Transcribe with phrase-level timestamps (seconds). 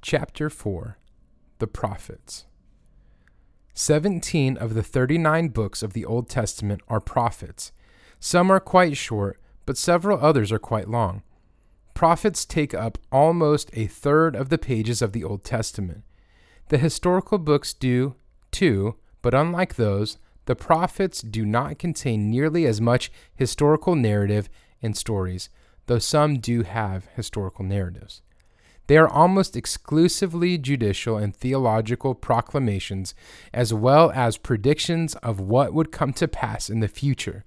[0.00, 0.96] Chapter 4
[1.58, 2.46] The Prophets.
[3.74, 7.72] Seventeen of the thirty nine books of the Old Testament are prophets.
[8.20, 11.22] Some are quite short, but several others are quite long.
[11.94, 16.04] Prophets take up almost a third of the pages of the Old Testament.
[16.68, 18.14] The historical books do,
[18.52, 24.48] too, but unlike those, the prophets do not contain nearly as much historical narrative
[24.80, 25.50] and stories,
[25.86, 28.22] though some do have historical narratives.
[28.88, 33.14] They are almost exclusively judicial and theological proclamations,
[33.52, 37.44] as well as predictions of what would come to pass in the future.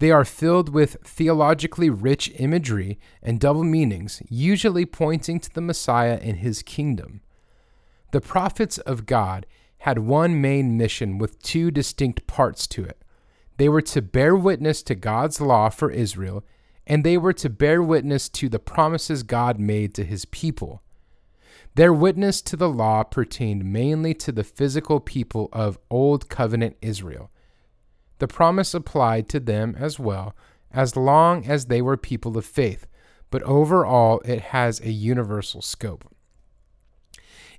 [0.00, 6.18] They are filled with theologically rich imagery and double meanings, usually pointing to the Messiah
[6.20, 7.22] and his kingdom.
[8.10, 9.46] The prophets of God
[9.78, 13.02] had one main mission with two distinct parts to it.
[13.56, 16.44] They were to bear witness to God's law for Israel
[16.86, 20.82] and they were to bear witness to the promises God made to his people.
[21.74, 27.30] Their witness to the law pertained mainly to the physical people of Old Covenant Israel.
[28.18, 30.36] The promise applied to them as well,
[30.70, 32.86] as long as they were people of faith,
[33.30, 36.04] but overall it has a universal scope.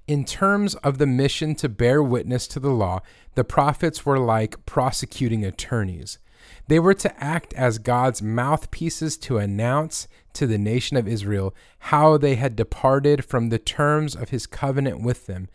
[0.08, 3.00] In terms of the mission to bear witness to the law,
[3.36, 6.20] the prophets were like prosecuting attorneys.
[6.68, 12.18] They were to act as God's mouthpieces to announce to the nation of Israel how
[12.18, 15.50] they had departed from the terms of his covenant with them,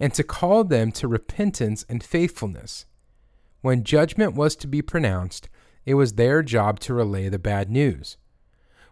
[0.00, 2.86] and to call them to repentance and faithfulness.
[3.60, 5.48] When judgment was to be pronounced,
[5.84, 8.16] it was their job to relay the bad news.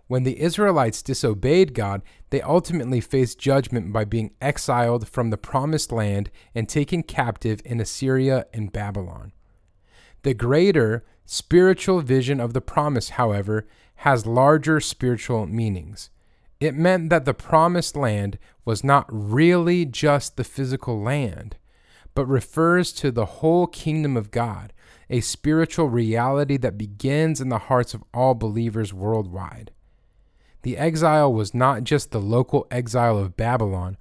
[0.06, 5.90] When the Israelites disobeyed God, they ultimately faced judgment by being exiled from the promised
[5.90, 9.32] land and taken captive in Assyria and Babylon.
[10.22, 16.10] The greater spiritual vision of the promise, however, has larger spiritual meanings.
[16.60, 21.56] It meant that the promised land was not really just the physical land,
[22.14, 24.72] but refers to the whole kingdom of God,
[25.10, 29.72] a spiritual reality that begins in the hearts of all believers worldwide.
[30.62, 33.96] The exile was not just the local exile of Babylon,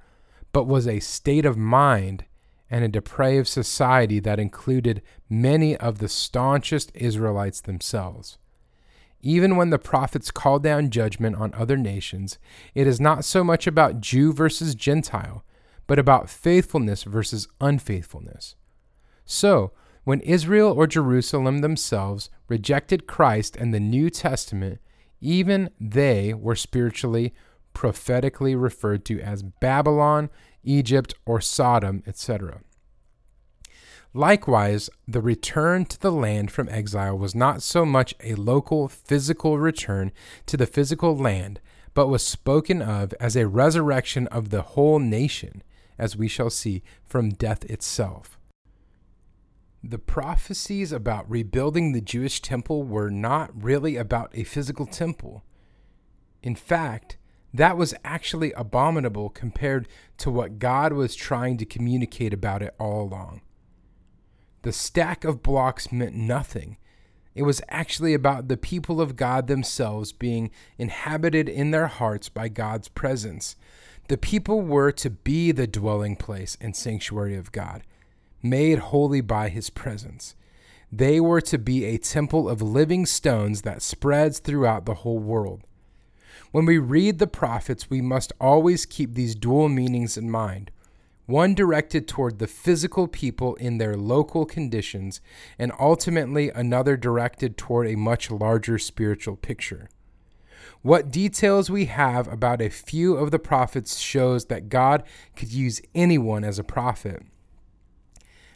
[0.52, 2.26] but was a state of mind
[2.72, 8.38] and a depraved society that included many of the staunchest Israelites themselves.
[9.22, 12.40] Even when the prophets call down judgment on other nations,
[12.74, 15.44] it is not so much about Jew versus Gentile,
[15.86, 18.56] but about faithfulness versus unfaithfulness.
[19.26, 24.80] So, when Israel or Jerusalem themselves rejected Christ and the New Testament,
[25.20, 27.34] even they were spiritually,
[27.74, 30.30] prophetically referred to as Babylon
[30.64, 32.62] Egypt, or Sodom, etc.
[34.14, 39.58] Likewise, the return to the land from exile was not so much a local physical
[39.58, 40.12] return
[40.48, 41.62] to the physical land,
[41.94, 45.64] but was spoken of as a resurrection of the whole nation,
[45.98, 48.38] as we shall see from death itself.
[49.84, 55.44] The prophecies about rebuilding the Jewish temple were not really about a physical temple.
[56.44, 57.18] In fact,
[57.54, 63.02] that was actually abominable compared to what God was trying to communicate about it all
[63.02, 63.42] along.
[64.62, 66.78] The stack of blocks meant nothing.
[67.34, 72.50] It was actually about the people of God themselves being inhabited in their hearts by
[72.50, 73.56] God's presence.
[74.08, 77.84] The people were to be the dwelling place and sanctuary of God,
[78.44, 80.36] made holy by his presence.
[80.92, 85.64] They were to be a temple of living stones that spreads throughout the whole world.
[86.52, 90.72] When we read the prophets, we must always keep these dual meanings in mind
[91.32, 95.22] one directed toward the physical people in their local conditions,
[95.58, 99.90] and ultimately another directed toward a much larger spiritual picture.
[100.82, 105.04] What details we have about a few of the prophets shows that God
[105.36, 107.24] could use anyone as a prophet.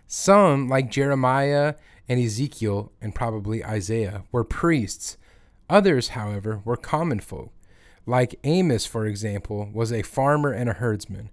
[0.08, 1.76] Some, like Jeremiah
[2.10, 5.18] and Ezekiel, and probably Isaiah, were priests.
[5.70, 7.52] Others, however, were common folk
[8.06, 11.30] like Amos, for example, was a farmer and a herdsman.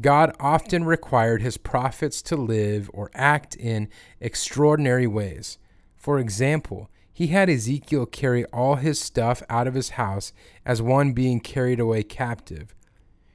[0.00, 3.88] God often required his prophets to live or act in
[4.20, 5.58] extraordinary ways.
[5.96, 10.32] For example, he had Ezekiel carry all his stuff out of his house
[10.64, 12.74] as one being carried away captive.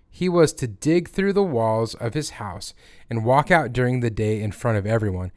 [0.09, 2.73] He was to dig through the walls of his house
[3.07, 5.31] and walk out during the day in front of everyone,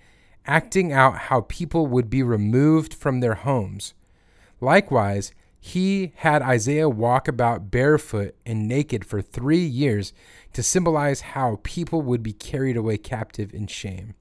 [0.47, 3.93] acting out how people would be removed from their homes.
[4.59, 10.15] Likewise, he had Isaiah walk about barefoot and naked for three years
[10.55, 14.15] to symbolize how people would be carried away captive in shame.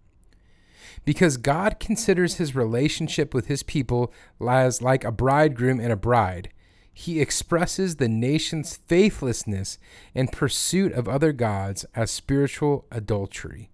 [1.06, 6.50] Because God considers his relationship with his people as like a bridegroom and a bride,
[6.94, 9.78] he expresses the nation's faithlessness
[10.14, 13.70] and pursuit of other gods as spiritual adultery.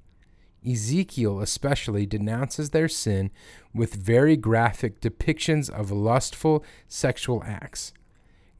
[0.66, 3.32] Ezekiel especially denounces their sin
[3.74, 7.94] with very graphic depictions of lustful sexual acts.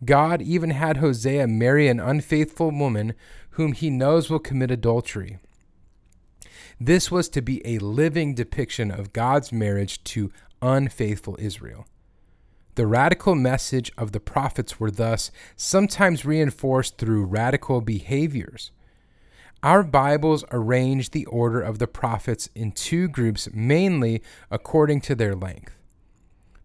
[0.04, 3.14] God even had Hosea marry an unfaithful woman
[3.52, 5.40] whom he knows will commit adultery.
[6.80, 10.32] This was to be a living depiction of God's marriage to
[10.62, 11.88] unfaithful Israel.
[12.76, 18.72] The radical message of the prophets were thus sometimes reinforced through radical behaviors.
[19.66, 24.22] Our Bibles arrange the order of the prophets in two groups mainly
[24.52, 25.76] according to their length.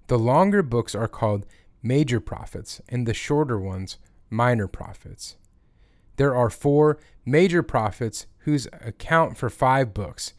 [0.09, 1.47] The longer books are called
[1.83, 3.97] major prophets, and the shorter ones
[4.29, 5.39] minor prophets.
[6.17, 10.35] There are four major prophets whose account for five books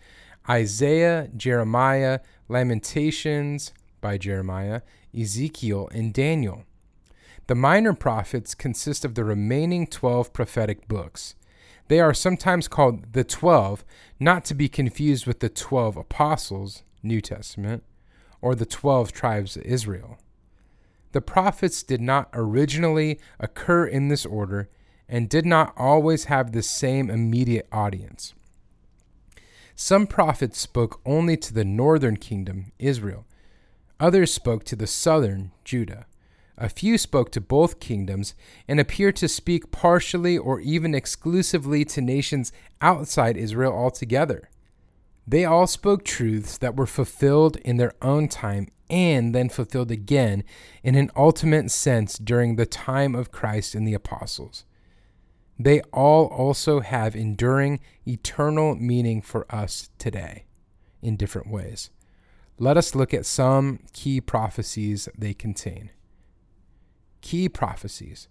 [0.48, 4.81] Isaiah, Jeremiah, Lamentations by Jeremiah,
[5.19, 6.66] Ezekiel, and Daniel.
[7.48, 11.34] The minor prophets consist of the remaining 12 prophetic books.
[11.88, 13.83] They are sometimes called the 12,
[14.19, 17.83] not to be confused with the 12 apostles, New Testament,
[18.42, 20.18] or the 12 tribes of Israel.
[21.12, 24.69] The prophets did not originally occur in this order
[25.10, 28.33] and did not always have the same immediate audience.
[29.75, 33.25] Some prophets spoke only to the northern kingdom, Israel.
[34.00, 36.06] Others spoke to the southern, Judah.
[36.57, 38.36] A few spoke to both kingdoms
[38.68, 42.51] and appear to speak partially or even exclusively to nations
[42.81, 44.50] outside Israel altogether.
[45.27, 50.44] They all spoke truths that were fulfilled in their own time and then fulfilled again
[50.83, 54.65] in an ultimate sense during the time of Christ and the apostles.
[55.57, 60.45] They all also have enduring, eternal meaning for us today
[61.01, 61.89] in different ways.
[62.57, 65.92] Let us look at some key prophecies they contain.
[67.21, 68.27] Key prophecies.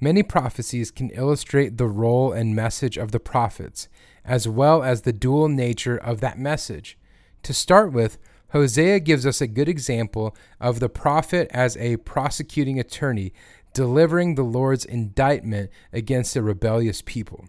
[0.00, 3.88] Many prophecies can illustrate the role and message of the prophets,
[4.24, 6.98] as well as the dual nature of that message.
[7.42, 8.18] To start with,
[8.52, 13.32] Hosea gives us a good example of the prophet as a prosecuting attorney
[13.72, 17.46] delivering the Lord's indictment against a rebellious people.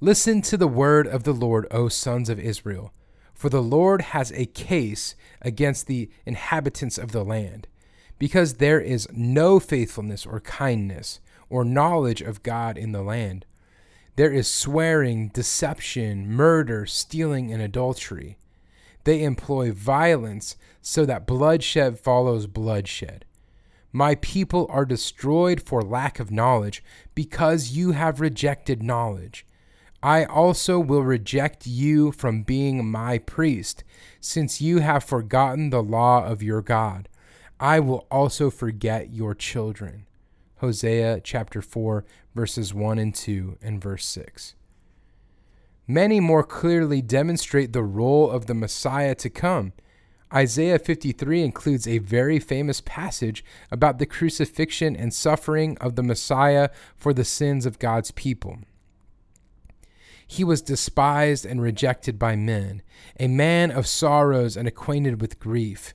[0.00, 2.92] Listen to the word of the Lord, O sons of Israel,
[3.32, 7.68] for the Lord has a case against the inhabitants of the land,
[8.18, 13.46] because there is no faithfulness or kindness or knowledge of God in the land.
[14.16, 18.38] There is swearing, deception, murder, stealing, and adultery.
[19.04, 23.24] They employ violence so that bloodshed follows bloodshed.
[23.92, 26.82] My people are destroyed for lack of knowledge,
[27.14, 29.46] because you have rejected knowledge.
[30.02, 33.84] I also will reject you from being my priest,
[34.20, 37.08] since you have forgotten the law of your God.
[37.58, 40.06] I will also forget your children.
[40.56, 42.04] Hosea chapter 4,
[42.34, 44.54] verses 1 and 2, and verse 6.
[45.86, 49.72] Many more clearly demonstrate the role of the Messiah to come.
[50.34, 56.70] Isaiah 53 includes a very famous passage about the crucifixion and suffering of the Messiah
[56.96, 58.58] for the sins of God's people.
[60.26, 62.82] He was despised and rejected by men,
[63.20, 65.94] a man of sorrows and acquainted with grief.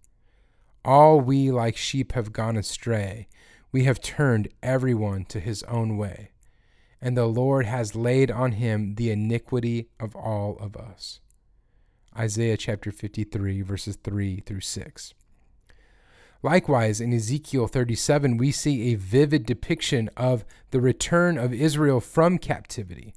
[0.83, 3.27] All we like sheep have gone astray,
[3.71, 6.31] we have turned every one to his own way
[7.01, 11.19] and the Lord has laid on him the iniquity of all of us.
[12.15, 15.13] Isaiah chapter 53, verses 3 through 6.
[16.43, 22.37] Likewise, in Ezekiel 37, we see a vivid depiction of the return of Israel from
[22.37, 23.13] captivity.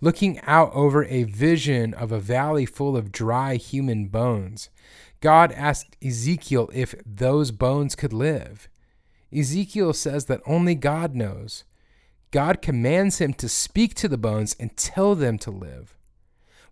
[0.00, 4.70] Looking out over a vision of a valley full of dry human bones,
[5.20, 8.68] God asked Ezekiel if those bones could live.
[9.36, 11.64] Ezekiel says that only God knows.
[12.30, 15.96] God commands him to speak to the bones and tell them to live.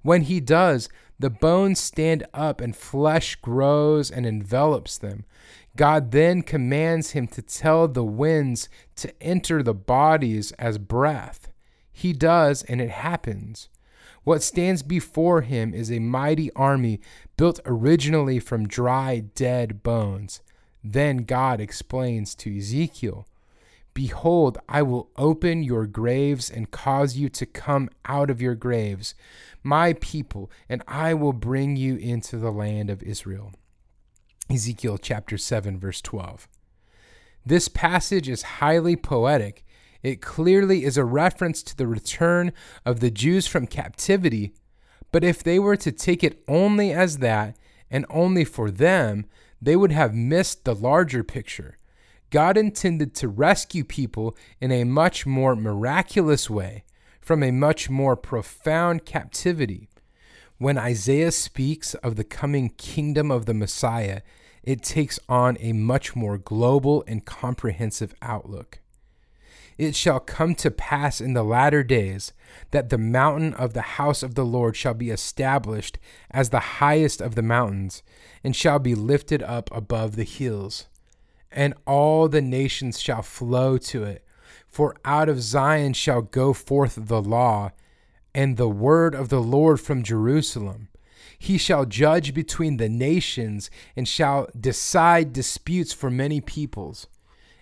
[0.03, 0.89] When he does,
[1.19, 5.25] the bones stand up and flesh grows and envelops them.
[5.77, 11.49] God then commands him to tell the winds to enter the bodies as breath.
[11.93, 13.69] He does, and it happens.
[14.23, 17.01] What stands before him is a mighty army
[17.39, 20.43] built originally from dry, dead bones.
[20.85, 23.27] Then God explains to Ezekiel
[23.95, 29.15] Behold, I will open your graves and cause you to come out of your graves,
[29.65, 33.53] my people, and I will bring you into the land of Israel.
[34.49, 36.47] Ezekiel chapter 7, verse 12.
[37.45, 39.65] This passage is highly poetic.
[40.03, 42.53] It clearly is a reference to the return
[42.87, 44.53] of the Jews from captivity,
[45.13, 47.57] but if they were to take it only as that
[47.91, 49.27] and only for them,
[49.61, 51.79] they would have missed the larger picture
[52.31, 56.85] God intended to rescue people in a much more miraculous way
[57.21, 59.89] from a much more profound captivity.
[60.59, 64.21] When Isaiah speaks of the coming kingdom of the Messiah,
[64.63, 68.81] it takes on a much more global and comprehensive outlook.
[69.79, 72.33] It shall come to pass in the latter days
[72.73, 75.99] that the mountain of the house of the Lord shall be established
[76.31, 78.03] as the highest of the mountains,
[78.45, 80.87] and shall be lifted up above the hills
[81.51, 84.25] and all the nations shall flow to it.
[84.67, 87.73] For out of Zion shall go forth the law,
[88.35, 90.89] and the word of the Lord from Jerusalem.
[91.39, 97.07] He shall judge between the nations, and shall decide disputes for many peoples.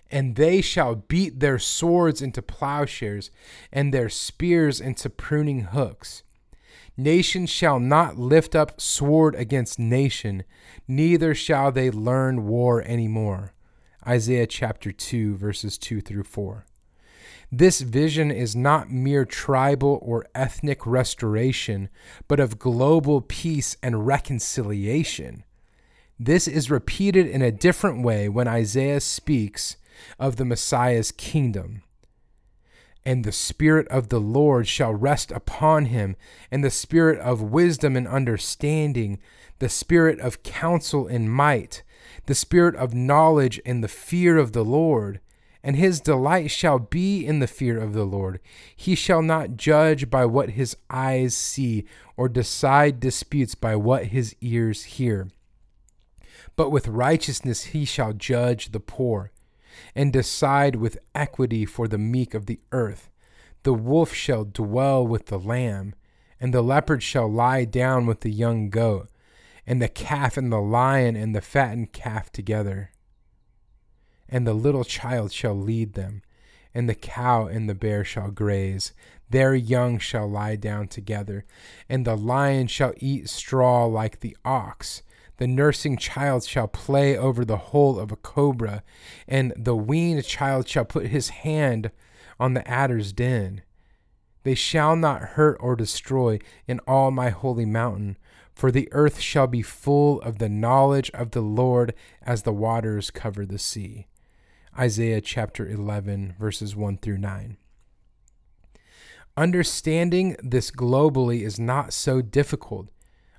[0.09, 3.29] And they shall beat their swords into plowshares,
[3.71, 6.23] and their spears into pruning hooks.
[6.95, 10.43] Nation shall not lift up sword against nation,
[10.87, 13.53] neither shall they learn war any more.
[14.07, 16.65] Isaiah chapter 2, verses 2 through 4.
[17.51, 21.89] This vision is not mere tribal or ethnic restoration,
[22.27, 25.43] but of global peace and reconciliation.
[26.19, 29.77] This is repeated in a different way when Isaiah speaks
[30.19, 31.83] of the Messiah's kingdom.
[33.05, 36.15] And the Spirit of the Lord shall rest upon him,
[36.51, 39.19] and the Spirit of wisdom and understanding,
[39.59, 41.83] the Spirit of counsel and might
[42.27, 45.19] the spirit of knowledge and the fear of the Lord.
[45.63, 48.39] And his delight shall be in the fear of the Lord.
[48.75, 51.85] He shall not judge by what his eyes see,
[52.15, 55.29] or decide disputes by what his ears hear.
[56.55, 59.31] But with righteousness he shall judge the poor,
[59.95, 63.09] and decide with equity for the meek of the earth.
[63.63, 65.95] The wolf shall dwell with the lamb,
[66.39, 69.09] and the leopard shall lie down with the young goat
[69.67, 72.91] and the calf and the lion and the fattened calf together.
[74.29, 76.21] And the little child shall lead them,
[76.73, 78.93] and the cow and the bear shall graze.
[79.29, 81.45] Their young shall lie down together,
[81.89, 85.03] and the lion shall eat straw like the ox.
[85.37, 88.83] The nursing child shall play over the hole of a cobra,
[89.27, 91.91] and the weaned child shall put his hand
[92.39, 93.61] on the adder's den.
[94.43, 98.17] They shall not hurt or destroy in all my holy mountain,
[98.53, 103.11] for the earth shall be full of the knowledge of the Lord as the waters
[103.11, 104.07] cover the sea.
[104.77, 107.57] Isaiah chapter 11, verses 1 through 9.
[109.35, 112.89] Understanding this globally is not so difficult.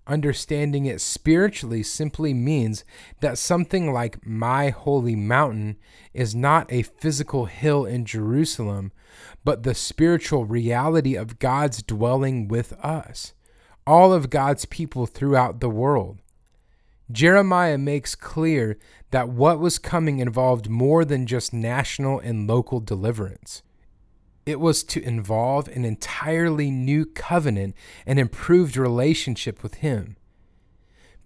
[0.08, 2.84] Understanding it spiritually simply means
[3.20, 5.76] that something like my holy mountain
[6.12, 8.90] is not a physical hill in Jerusalem,
[9.44, 13.34] but the spiritual reality of God's dwelling with us
[13.88, 16.18] all of God's people throughout the world.
[17.10, 18.78] Jeremiah makes clear
[19.12, 23.62] that what was coming involved more than just national and local deliverance.
[24.48, 27.74] It was to involve an entirely new covenant
[28.06, 30.16] and improved relationship with Him.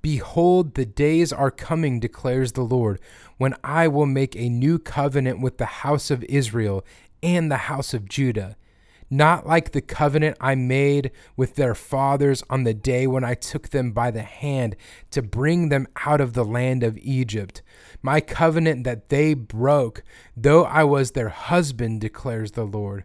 [0.00, 2.98] Behold, the days are coming, declares the Lord,
[3.38, 6.84] when I will make a new covenant with the house of Israel
[7.22, 8.56] and the house of Judah
[9.12, 13.68] not like the covenant I made with their fathers on the day when I took
[13.68, 14.74] them by the hand
[15.10, 17.60] to bring them out of the land of Egypt.
[18.00, 20.02] My covenant that they broke,
[20.34, 23.04] though I was their husband, declares the Lord.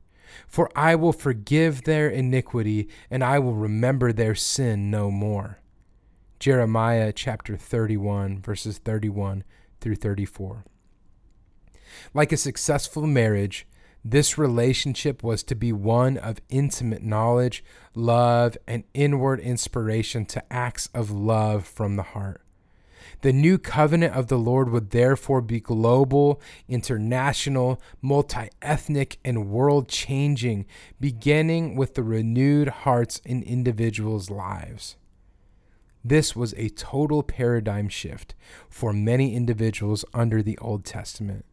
[0.47, 5.59] For I will forgive their iniquity, and I will remember their sin no more.
[6.39, 9.43] Jeremiah chapter 31, verses 31
[9.79, 10.65] through 34.
[12.13, 13.67] Like a successful marriage,
[14.03, 20.89] this relationship was to be one of intimate knowledge, love, and inward inspiration to acts
[20.93, 22.41] of love from the heart.
[23.21, 29.87] The new covenant of the Lord would therefore be global, international, multi ethnic, and world
[29.87, 30.65] changing,
[30.99, 34.95] beginning with the renewed hearts in individuals' lives.
[36.03, 38.33] This was a total paradigm shift
[38.69, 41.45] for many individuals under the Old Testament.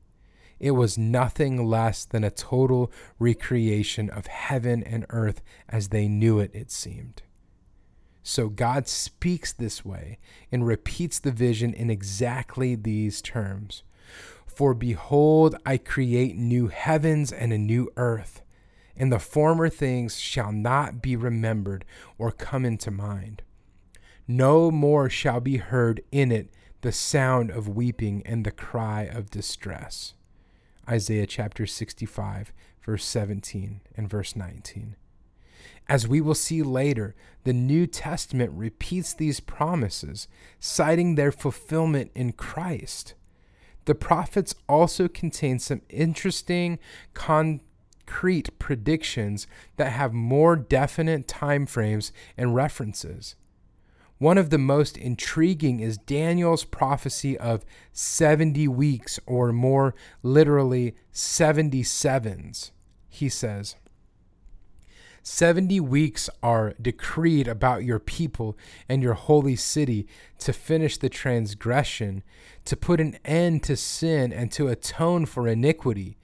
[0.59, 6.41] It was nothing less than a total recreation of heaven and earth as they knew
[6.41, 7.23] it, it seemed.
[8.23, 10.19] So God speaks this way
[10.53, 13.83] and repeats the vision in exactly these terms
[14.47, 18.43] For behold, I create new heavens and a new earth,
[18.97, 21.85] and the former things shall not be remembered
[22.19, 23.43] or come into mind.
[24.27, 29.31] No more shall be heard in it the sound of weeping and the cry of
[29.31, 30.15] distress.
[30.89, 32.53] Isaiah chapter 65,
[32.85, 34.97] verse 17 and verse 19.
[35.89, 37.15] As we will see later,
[37.45, 40.29] the New Testament repeats these promises,
[40.61, 43.15] citing their fulfillment in Christ.
[43.87, 46.79] The prophets also contain some interesting,
[47.15, 53.35] concrete predictions that have more definite time frames and references.
[54.19, 62.73] One of the most intriguing is Daniel's prophecy of 70 weeks, or more literally, 77s.
[63.09, 63.77] He says,
[65.29, 68.57] 70 weeks are decreed about your people
[68.89, 70.09] and your holy city
[70.39, 72.23] to finish the transgression,
[72.65, 76.17] to put an end to sin and to atone for iniquity,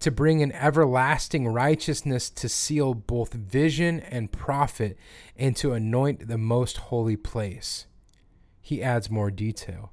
[0.00, 4.96] to bring an everlasting righteousness to seal both vision and prophet,
[5.36, 7.84] and to anoint the most holy place.
[8.62, 9.92] He adds more detail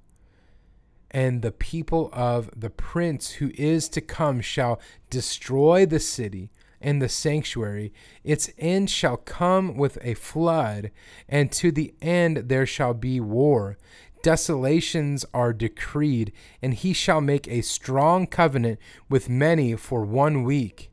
[1.12, 6.50] and the people of the prince who is to come shall destroy the city
[6.84, 7.94] and the sanctuary.
[8.24, 10.92] Its end shall come with a flood,
[11.28, 13.78] and to the end there shall be war.
[14.22, 20.92] Desolations are decreed, and he shall make a strong covenant with many for one week.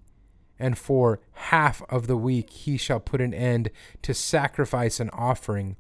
[0.59, 3.71] And for half of the week he shall put an end
[4.03, 5.77] to sacrifice and offering.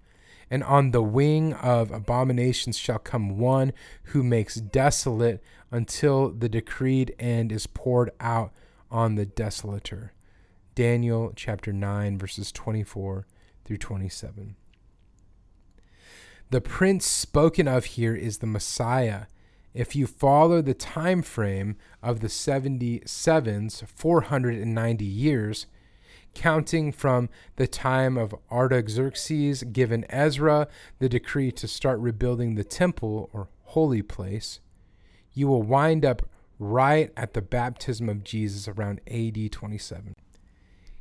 [0.51, 3.73] And on the wing of abominations shall come one
[4.05, 8.53] who makes desolate until the decreed end is poured out
[8.91, 10.11] on the desolator.
[10.75, 13.27] Daniel chapter 9, verses 24
[13.65, 14.57] through 27.
[16.51, 19.27] The prince spoken of here is the Messiah.
[19.73, 25.67] If you follow the time frame of the 77s, 490 years,
[26.35, 30.67] counting from the time of Artaxerxes given Ezra
[30.99, 34.61] the decree to start rebuilding the temple or holy place,
[35.33, 36.29] you will wind up
[36.61, 40.15] right at the baptism of Jesus around AD 27.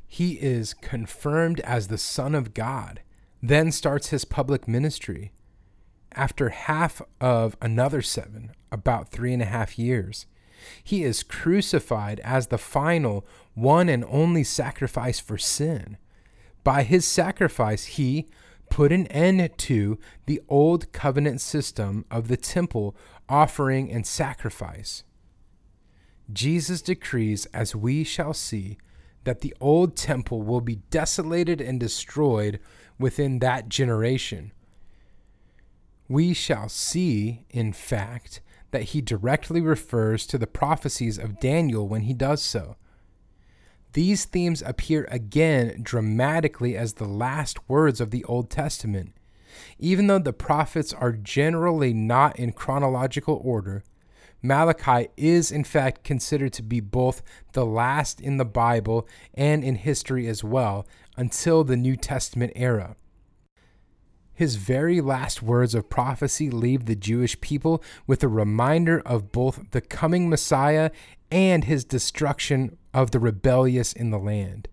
[0.08, 3.02] He is confirmed as the Son of God,
[3.42, 5.30] then starts his public ministry.
[6.12, 10.26] After half of another seven, about three and a half years,
[10.82, 15.98] he is crucified as the final, one and only sacrifice for sin.
[16.64, 18.26] By his sacrifice, he
[18.70, 22.96] put an end to the old covenant system of the temple
[23.28, 25.04] offering and sacrifice.
[26.32, 28.78] Jesus decrees, as we shall see,
[29.24, 32.60] that the old temple will be desolated and destroyed
[32.98, 34.52] within that generation.
[36.08, 38.40] We shall see, in fact,
[38.70, 42.76] that he directly refers to the prophecies of Daniel when he does so.
[43.92, 49.14] These themes appear again dramatically as the last words of the Old Testament.
[49.78, 53.82] Even though the prophets are generally not in chronological order,
[54.42, 57.22] Malachi is, in fact, considered to be both
[57.52, 62.96] the last in the Bible and in history as well until the New Testament era.
[64.32, 69.70] His very last words of prophecy leave the Jewish people with a reminder of both
[69.72, 70.90] the coming Messiah
[71.30, 74.68] and his destruction of the rebellious in the land.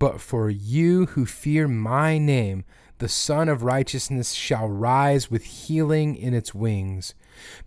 [0.00, 2.64] But for you who fear my name,
[2.98, 7.14] the Sun of Righteousness shall rise with healing in its wings.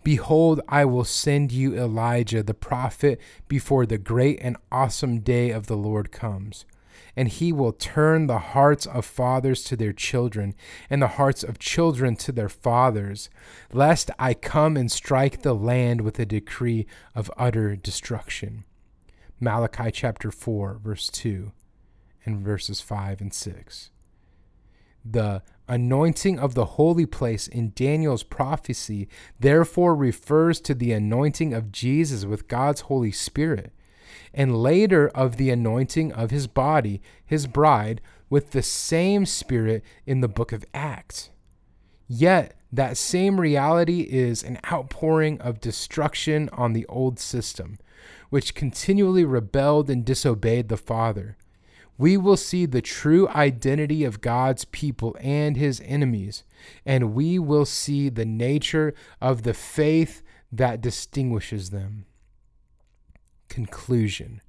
[0.04, 5.66] Behold, I will send you Elijah the prophet before the great and awesome day of
[5.66, 6.66] the Lord comes.
[7.16, 10.54] And he will turn the hearts of fathers to their children,
[10.88, 13.28] and the hearts of children to their fathers,
[13.72, 18.64] lest I come and strike the land with a decree of utter destruction.
[19.40, 21.52] Malachi chapter 4, verse 2,
[22.24, 23.90] and verses 5 and 6.
[25.04, 29.08] The anointing of the holy place in Daniel's prophecy
[29.40, 33.72] therefore refers to the anointing of Jesus with God's Holy Spirit,
[34.34, 40.20] and later of the anointing of his body, his bride, with the same Spirit in
[40.20, 41.30] the book of Acts.
[42.08, 47.78] Yet, that same reality is an outpouring of destruction on the old system,
[48.30, 51.36] which continually rebelled and disobeyed the Father.
[52.02, 56.42] We will see the true identity of God's people and his enemies,
[56.84, 62.06] and we will see the nature of the faith that distinguishes them.
[63.48, 64.40] Conclusion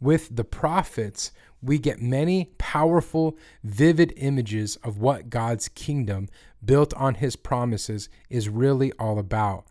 [0.00, 6.28] With the prophets, we get many powerful, vivid images of what God's kingdom,
[6.64, 9.64] built on his promises, is really all about.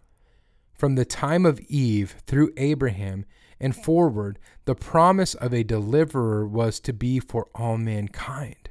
[0.74, 3.24] From the time of Eve through Abraham
[3.60, 8.70] and forward, the promise of a deliverer was to be for all mankind.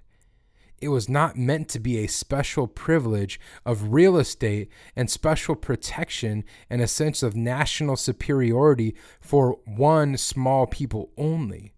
[0.80, 6.44] It was not meant to be a special privilege of real estate and special protection
[6.68, 11.72] and a sense of national superiority for one small people only.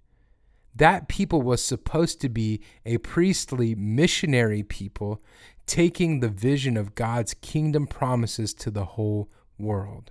[0.75, 5.23] That people was supposed to be a priestly missionary people
[5.67, 10.11] taking the vision of God's kingdom promises to the whole world.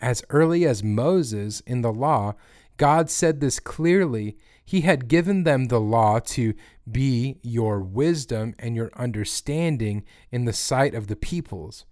[0.00, 2.34] As early as Moses in the law,
[2.76, 4.36] God said this clearly.
[4.64, 6.54] He had given them the law to
[6.90, 11.84] be your wisdom and your understanding in the sight of the peoples.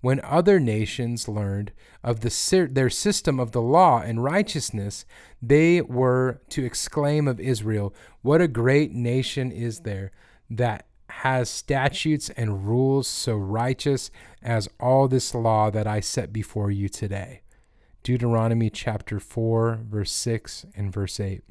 [0.00, 1.72] When other nations learned
[2.04, 5.04] of the, their system of the law and righteousness,
[5.42, 10.12] they were to exclaim of Israel, What a great nation is there
[10.50, 14.10] that has statutes and rules so righteous
[14.42, 17.42] as all this law that I set before you today.
[18.08, 21.42] Deuteronomy chapter 4, verse 6 and verse 8.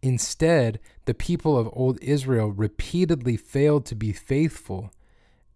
[0.00, 4.92] Instead, the people of old Israel repeatedly failed to be faithful.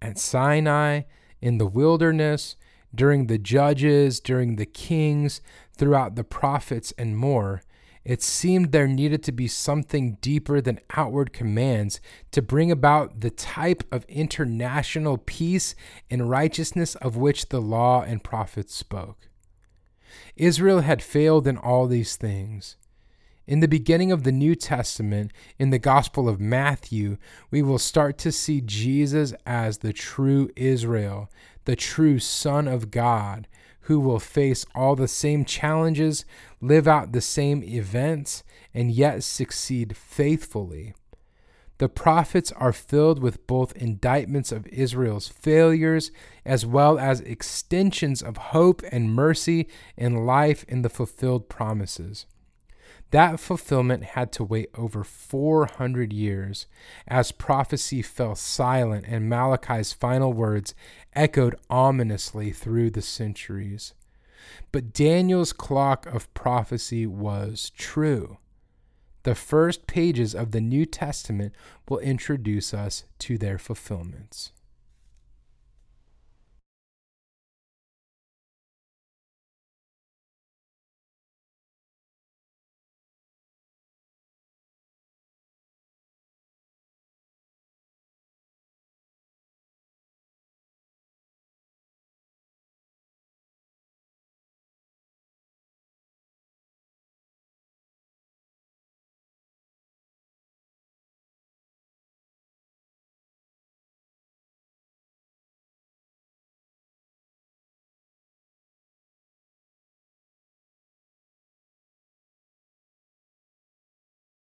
[0.01, 1.03] At Sinai,
[1.41, 2.57] in the wilderness,
[2.93, 5.41] during the judges, during the kings,
[5.77, 7.63] throughout the prophets, and more,
[8.05, 12.01] it seemed there needed to be something deeper than outward commands
[12.33, 15.77] to bring about the type of international peace
[16.11, 19.29] and righteousness of which the law and prophets spoke.
[20.37, 22.77] Israel had failed in all these things.
[23.47, 27.19] In the beginning of the New Testament, in the Gospel of Matthew,
[27.51, 31.29] we will start to see Jesus as the true Israel,
[31.65, 33.49] the true Son of God,
[33.83, 36.25] who will face all the same challenges,
[36.61, 40.95] live out the same events, and yet succeed faithfully.
[41.83, 46.13] The prophets are filled with both indictments of Israel's failures
[46.45, 49.67] as well as extensions of hope and mercy
[49.99, 52.25] and life in the fulfilled promises.
[53.11, 56.69] That fulfillment had to wait over 400 years
[57.09, 60.77] as prophecy fell silent and Malachi's final words
[61.17, 63.93] echoed ominously through the centuries.
[64.71, 68.39] But Daniel's clock of prophecy was true.
[69.25, 71.55] The first pages of the New Testament
[71.89, 74.53] will introduce us to their fulfillments.